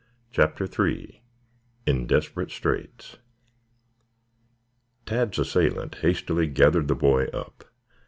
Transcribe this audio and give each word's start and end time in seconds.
CHAPTER 0.31 0.65
III 0.87 1.21
IN 1.85 2.07
DESPERATE 2.07 2.49
STRAITS 2.49 3.17
Tad's 5.05 5.37
assailant 5.37 5.93
hastily 6.01 6.47
gathered 6.47 6.87
the 6.87 6.95
boy 6.95 7.25
up. 7.25 7.65